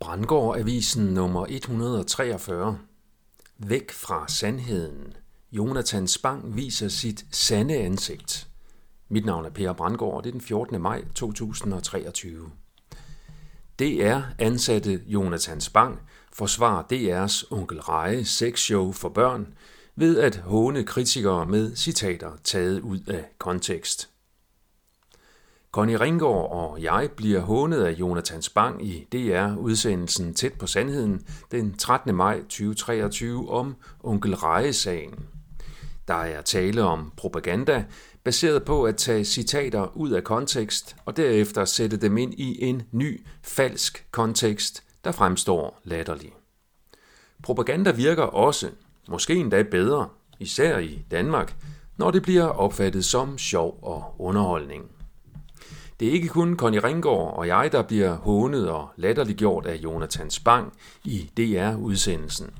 Brandgård 0.00 0.58
Avisen 0.58 1.04
nummer 1.04 1.46
143. 1.48 2.78
Væk 3.58 3.92
fra 3.92 4.28
sandheden. 4.28 5.12
Jonathan 5.52 6.08
Spang 6.08 6.56
viser 6.56 6.88
sit 6.88 7.26
sande 7.32 7.76
ansigt. 7.76 8.48
Mit 9.08 9.24
navn 9.24 9.44
er 9.44 9.50
Per 9.50 9.72
Brandgård, 9.72 10.16
og 10.16 10.24
det 10.24 10.28
er 10.30 10.32
den 10.32 10.40
14. 10.40 10.82
maj 10.82 11.04
2023. 11.14 12.50
DR 13.78 14.20
ansatte 14.38 15.02
Jonathan 15.06 15.60
Spang 15.60 16.00
forsvarer 16.32 16.82
DR's 16.82 17.52
Onkel 17.52 17.80
Reje 17.80 18.24
sexshow 18.24 18.92
for 18.92 19.08
børn 19.08 19.54
ved 19.94 20.18
at 20.18 20.36
håne 20.36 20.84
kritikere 20.84 21.46
med 21.46 21.76
citater 21.76 22.30
taget 22.44 22.80
ud 22.80 23.00
af 23.00 23.24
kontekst. 23.38 24.10
Conny 25.76 25.96
Ringgaard 26.00 26.50
og 26.50 26.82
jeg 26.82 27.10
bliver 27.16 27.40
hånet 27.40 27.84
af 27.84 27.92
Jonathan 27.92 28.42
Spang 28.42 28.86
i 28.86 29.08
DR-udsendelsen 29.12 30.34
Tæt 30.34 30.52
på 30.52 30.66
Sandheden 30.66 31.26
den 31.50 31.76
13. 31.76 32.14
maj 32.14 32.40
2023 32.40 33.50
om 33.50 33.76
Onkel 34.02 34.34
Reje-sagen. 34.36 35.14
Der 36.08 36.14
er 36.14 36.42
tale 36.42 36.82
om 36.82 37.12
propaganda, 37.16 37.84
baseret 38.24 38.64
på 38.64 38.84
at 38.84 38.96
tage 38.96 39.24
citater 39.24 39.96
ud 39.96 40.10
af 40.10 40.24
kontekst 40.24 40.96
og 41.04 41.16
derefter 41.16 41.64
sætte 41.64 41.96
dem 41.96 42.16
ind 42.16 42.34
i 42.34 42.64
en 42.64 42.82
ny, 42.92 43.26
falsk 43.42 44.06
kontekst, 44.10 44.84
der 45.04 45.12
fremstår 45.12 45.80
latterlig. 45.84 46.32
Propaganda 47.42 47.90
virker 47.90 48.22
også, 48.22 48.70
måske 49.08 49.34
endda 49.34 49.62
bedre, 49.62 50.08
især 50.40 50.78
i 50.78 51.04
Danmark, 51.10 51.56
når 51.96 52.10
det 52.10 52.22
bliver 52.22 52.46
opfattet 52.46 53.04
som 53.04 53.38
sjov 53.38 53.78
og 53.82 54.14
underholdning. 54.18 54.95
Det 56.00 56.08
er 56.08 56.12
ikke 56.12 56.28
kun 56.28 56.56
Conny 56.56 56.78
Ringgaard 56.84 57.36
og 57.36 57.46
jeg, 57.46 57.72
der 57.72 57.82
bliver 57.82 58.16
hånet 58.16 58.70
og 58.70 58.88
latterliggjort 58.96 59.66
af 59.66 59.74
Jonathan 59.76 60.30
Spang 60.30 60.72
i 61.04 61.30
DR-udsendelsen. 61.36 62.50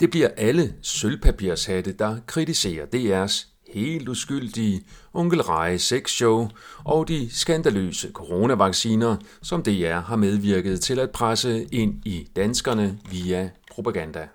Det 0.00 0.10
bliver 0.10 0.28
alle 0.36 0.74
sølvpapirshatte, 0.82 1.92
der 1.92 2.16
kritiserer 2.26 2.86
DR's 2.86 3.46
helt 3.72 4.08
uskyldige 4.08 4.84
Onkel 5.12 5.42
Reje 5.42 5.78
sexshow 5.78 6.48
og 6.84 7.08
de 7.08 7.28
skandaløse 7.30 8.12
coronavacciner, 8.12 9.16
som 9.42 9.62
DR 9.62 10.00
har 10.00 10.16
medvirket 10.16 10.80
til 10.80 10.98
at 10.98 11.10
presse 11.10 11.64
ind 11.64 12.06
i 12.06 12.28
danskerne 12.36 12.98
via 13.10 13.50
propaganda. 13.70 14.28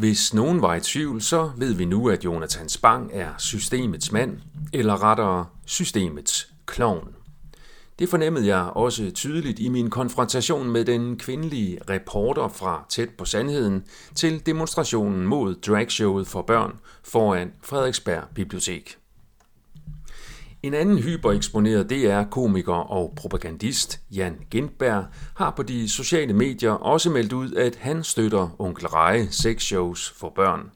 Hvis 0.00 0.34
nogen 0.34 0.62
var 0.62 0.74
i 0.74 0.80
tvivl, 0.80 1.22
så 1.22 1.50
ved 1.56 1.74
vi 1.74 1.84
nu, 1.84 2.08
at 2.08 2.24
Jonathan 2.24 2.68
Spang 2.68 3.10
er 3.12 3.28
systemets 3.38 4.12
mand, 4.12 4.38
eller 4.72 5.02
rettere 5.02 5.46
systemets 5.66 6.52
klovn. 6.66 7.08
Det 7.98 8.08
fornemmede 8.08 8.46
jeg 8.46 8.70
også 8.74 9.10
tydeligt 9.10 9.58
i 9.58 9.68
min 9.68 9.90
konfrontation 9.90 10.70
med 10.70 10.84
den 10.84 11.18
kvindelige 11.18 11.78
reporter 11.90 12.48
fra 12.48 12.86
Tæt 12.88 13.08
på 13.18 13.24
Sandheden 13.24 13.84
til 14.14 14.46
demonstrationen 14.46 15.26
mod 15.26 15.54
dragshowet 15.54 16.26
for 16.26 16.42
børn 16.42 16.72
foran 17.02 17.52
Frederiksberg 17.62 18.24
Bibliotek. 18.34 18.99
En 20.62 20.74
anden 20.74 20.98
hypereksponeret 20.98 21.90
DR-komiker 21.90 22.74
og 22.74 23.12
propagandist, 23.16 24.00
Jan 24.10 24.36
Gindberg, 24.50 25.04
har 25.36 25.50
på 25.50 25.62
de 25.62 25.88
sociale 25.88 26.32
medier 26.32 26.70
også 26.70 27.10
meldt 27.10 27.32
ud, 27.32 27.52
at 27.52 27.76
han 27.76 28.04
støtter 28.04 28.56
Onkel 28.58 28.86
Reje 28.88 29.28
sexshows 29.30 30.10
for 30.10 30.32
børn. 30.36 30.70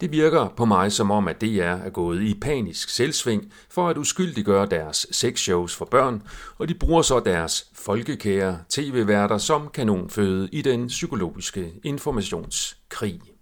Det 0.00 0.12
virker 0.12 0.48
på 0.56 0.64
mig 0.64 0.92
som 0.92 1.10
om, 1.10 1.28
at 1.28 1.40
DR 1.40 1.62
er 1.62 1.90
gået 1.90 2.22
i 2.22 2.34
panisk 2.40 2.88
selvsving 2.88 3.52
for 3.70 3.88
at 3.88 3.98
uskyldiggøre 3.98 4.66
deres 4.66 5.06
sexshows 5.10 5.76
for 5.76 5.84
børn, 5.84 6.22
og 6.58 6.68
de 6.68 6.74
bruger 6.74 7.02
så 7.02 7.20
deres 7.20 7.66
folkekære 7.74 8.58
tv-værter 8.68 9.38
som 9.38 9.68
kanonføde 9.74 10.48
i 10.52 10.62
den 10.62 10.86
psykologiske 10.86 11.72
informationskrig. 11.84 13.33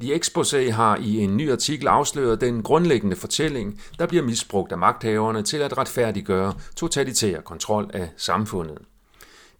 The 0.00 0.14
Exposé 0.14 0.70
har 0.70 0.96
i 0.96 1.18
en 1.18 1.36
ny 1.36 1.52
artikel 1.52 1.88
afsløret 1.88 2.40
den 2.40 2.62
grundlæggende 2.62 3.16
fortælling, 3.16 3.80
der 3.98 4.06
bliver 4.06 4.22
misbrugt 4.22 4.72
af 4.72 4.78
magthaverne 4.78 5.42
til 5.42 5.56
at 5.56 5.78
retfærdiggøre 5.78 6.54
totalitær 6.76 7.40
kontrol 7.40 7.90
af 7.94 8.10
samfundet. 8.16 8.78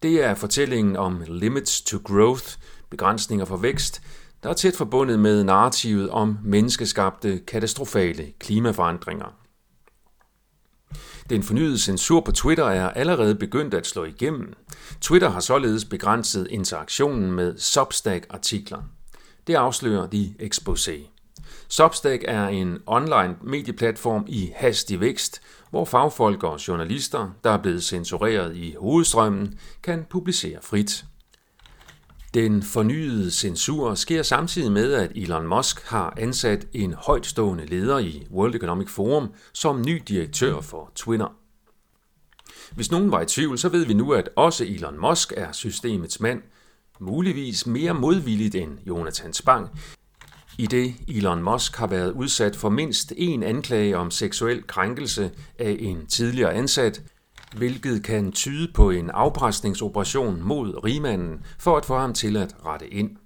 Det 0.03 0.25
er 0.25 0.35
fortællingen 0.35 0.97
om 0.97 1.23
limits 1.29 1.81
to 1.81 1.99
growth, 2.05 2.45
begrænsninger 2.91 3.45
for 3.45 3.57
vækst, 3.57 4.03
der 4.43 4.49
er 4.51 4.55
tæt 4.55 4.77
forbundet 4.77 5.19
med 5.19 5.45
narrativet 5.45 6.11
om 6.11 6.39
menneskeskabte 6.45 7.39
katastrofale 7.47 8.33
klimaforandringer. 8.39 9.35
Den 11.31 11.43
fornyede 11.43 11.79
censur 11.79 12.21
på 12.21 12.33
Twitter 12.33 12.65
er 12.65 12.91
allerede 12.91 13.35
begyndt 13.35 13.75
at 13.75 13.87
slå 13.87 14.05
igennem. 14.05 14.53
Twitter 15.01 15.31
har 15.31 15.41
således 15.41 15.85
begrænset 15.85 16.47
interaktionen 16.51 17.33
med 17.33 17.59
Substack-artikler. 17.59 18.83
Det 19.51 19.57
afslører 19.57 20.07
de 20.07 20.35
Exposé. 20.41 20.93
Substack 21.69 22.25
er 22.29 22.49
en 22.49 22.79
online 22.87 23.37
medieplatform 23.43 24.25
i 24.29 24.53
hastig 24.57 25.01
vækst, 25.01 25.43
hvor 25.71 25.85
fagfolk 25.85 26.43
og 26.43 26.69
journalister, 26.69 27.31
der 27.45 27.51
er 27.51 27.63
blevet 27.63 27.85
censureret 27.85 28.57
i 28.57 28.75
hovedstrømmen, 28.79 29.59
kan 29.83 30.07
publicere 30.11 30.59
frit. 30.63 31.05
Den 32.35 32.63
fornyede 32.63 33.31
censur 33.31 33.95
sker 33.95 34.23
samtidig 34.23 34.73
med, 34.73 34.93
at 34.93 35.13
Elon 35.15 35.47
Musk 35.47 35.87
har 35.87 36.15
ansat 36.17 36.67
en 36.73 36.95
højtstående 36.95 37.67
leder 37.67 37.99
i 37.99 38.27
World 38.31 38.55
Economic 38.55 38.89
Forum 38.89 39.33
som 39.53 39.83
ny 39.83 40.03
direktør 40.09 40.61
for 40.61 40.93
Twitter. 40.95 41.29
Hvis 42.75 42.91
nogen 42.91 43.13
var 43.13 43.21
i 43.21 43.27
tvivl, 43.27 43.59
så 43.59 43.69
ved 43.69 43.87
vi 43.87 43.95
nu, 43.95 44.13
at 44.13 44.29
også 44.37 44.65
Elon 44.65 45.01
Musk 45.01 45.33
er 45.37 45.53
systemets 45.53 46.21
mand, 46.21 46.43
muligvis 47.01 47.67
mere 47.67 47.95
modvilligt 47.95 48.55
end 48.55 48.79
Jonathan 48.87 49.33
Spang, 49.33 49.71
i 50.59 50.67
det 50.67 50.95
Elon 51.09 51.43
Musk 51.43 51.77
har 51.77 51.87
været 51.87 52.13
udsat 52.13 52.57
for 52.57 52.69
mindst 52.69 53.13
en 53.17 53.43
anklage 53.43 53.97
om 53.97 54.11
seksuel 54.11 54.67
krænkelse 54.67 55.31
af 55.59 55.77
en 55.81 56.07
tidligere 56.07 56.55
ansat, 56.55 57.03
hvilket 57.57 58.05
kan 58.05 58.33
tyde 58.33 58.73
på 58.75 58.91
en 58.91 59.11
afpresningsoperation 59.11 60.43
mod 60.43 60.85
rigmanden 60.85 61.45
for 61.59 61.77
at 61.77 61.85
få 61.85 61.99
ham 61.99 62.15
til 62.15 62.37
at 62.37 62.57
rette 62.65 62.89
ind. 62.89 63.17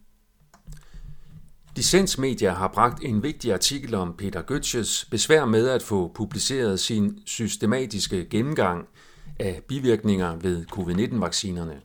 Dissens 1.76 2.14
har 2.41 2.70
bragt 2.74 3.04
en 3.04 3.22
vigtig 3.22 3.52
artikel 3.52 3.94
om 3.94 4.14
Peter 4.18 4.42
Götzes 4.42 5.08
besvær 5.10 5.44
med 5.44 5.68
at 5.68 5.82
få 5.82 6.12
publiceret 6.14 6.80
sin 6.80 7.18
systematiske 7.26 8.26
gennemgang 8.30 8.86
af 9.38 9.62
bivirkninger 9.68 10.36
ved 10.36 10.64
covid-19-vaccinerne. 10.66 11.80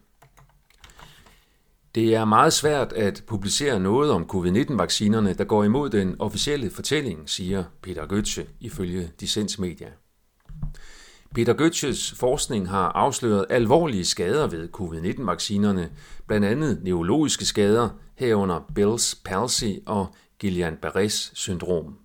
Det 1.95 2.16
er 2.16 2.25
meget 2.25 2.53
svært 2.53 2.94
at 2.94 3.23
publicere 3.27 3.79
noget 3.79 4.11
om 4.11 4.23
covid-19-vaccinerne, 4.23 5.33
der 5.33 5.44
går 5.44 5.63
imod 5.63 5.89
den 5.89 6.16
officielle 6.19 6.69
fortælling, 6.69 7.29
siger 7.29 7.63
Peter 7.81 8.05
Götze 8.05 8.47
ifølge 8.59 9.11
Dissens 9.19 9.59
Media. 9.59 9.88
Peter 11.35 11.53
Götzes 11.53 12.16
forskning 12.16 12.69
har 12.69 12.91
afsløret 12.91 13.45
alvorlige 13.50 14.05
skader 14.05 14.47
ved 14.47 14.69
covid-19-vaccinerne, 14.72 15.89
blandt 16.27 16.45
andet 16.45 16.79
neurologiske 16.83 17.45
skader, 17.45 17.89
herunder 18.16 18.59
Bell's 18.79 19.21
palsy 19.25 19.66
og 19.85 20.07
Guillain-Barrés 20.44 21.31
syndrom. 21.33 21.97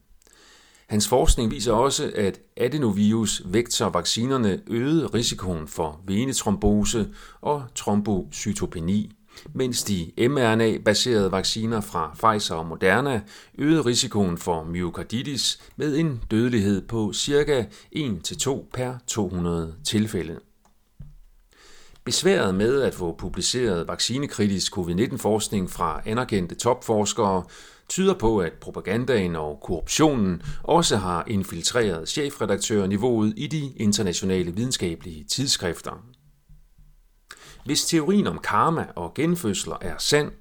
Hans 0.86 1.08
forskning 1.08 1.50
viser 1.50 1.72
også, 1.72 2.12
at 2.14 2.40
adenovirus 2.56 3.42
vektor 3.44 3.88
vaccinerne 3.88 4.60
øgede 4.66 5.06
risikoen 5.06 5.68
for 5.68 6.00
venetrombose 6.06 7.08
og 7.40 7.64
trombocytopeni 7.74 9.12
mens 9.54 9.82
de 9.82 10.12
mRNA-baserede 10.18 11.32
vacciner 11.32 11.80
fra 11.80 12.16
Pfizer 12.22 12.54
og 12.54 12.66
Moderna 12.66 13.22
øgede 13.58 13.80
risikoen 13.80 14.38
for 14.38 14.64
myokarditis 14.64 15.60
med 15.76 15.96
en 15.96 16.20
dødelighed 16.30 16.82
på 16.82 17.12
ca. 17.14 17.66
1-2 17.96 18.70
per 18.72 18.94
200 19.06 19.74
tilfælde. 19.84 20.38
Besværet 22.04 22.54
med 22.54 22.82
at 22.82 22.94
få 22.94 23.16
publiceret 23.19 23.88
vaccinekritisk 23.88 24.72
covid-19-forskning 24.76 25.70
fra 25.70 26.02
anerkendte 26.06 26.54
topforskere 26.54 27.44
tyder 27.88 28.14
på, 28.14 28.38
at 28.38 28.52
propagandaen 28.52 29.37
og 29.37 29.60
korruptionen 29.62 30.42
også 30.62 30.96
har 30.96 31.25
infiltreret 31.26 32.08
chefredaktørniveauet 32.08 33.34
i 33.37 33.46
de 33.46 33.72
internationale 33.76 34.54
videnskabelige 34.54 35.25
tidsskrifter. 35.25 36.13
Hvis 37.64 37.84
teorien 37.84 38.26
om 38.26 38.38
karma 38.38 38.87
og 38.96 39.14
genfødsler 39.14 39.76
er 39.81 39.99
sand, 39.99 40.32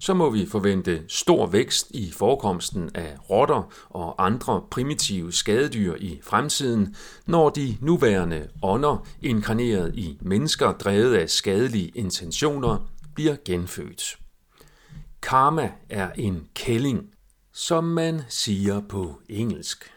så 0.00 0.14
må 0.14 0.30
vi 0.30 0.46
forvente 0.46 1.02
stor 1.08 1.46
vækst 1.46 1.90
i 1.90 2.12
forekomsten 2.12 2.90
af 2.94 3.16
rotter 3.30 3.72
og 3.90 4.24
andre 4.26 4.62
primitive 4.70 5.32
skadedyr 5.32 5.94
i 5.94 6.20
fremtiden, 6.22 6.96
når 7.26 7.50
de 7.50 7.76
nuværende 7.80 8.48
ånder, 8.62 9.06
inkarneret 9.22 9.94
i 9.94 10.18
mennesker 10.20 10.72
drevet 10.72 11.14
af 11.14 11.30
skadelige 11.30 11.88
intentioner, 11.94 12.88
bliver 13.14 13.36
genfødt. 13.44 14.18
Karma 15.22 15.72
er 15.90 16.10
en 16.12 16.46
kælling, 16.54 17.10
som 17.52 17.84
man 17.84 18.22
siger 18.28 18.80
på 18.88 19.20
engelsk. 19.28 19.92